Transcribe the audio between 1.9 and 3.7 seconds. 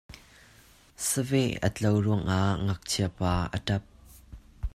ruangah Ngakchiapa a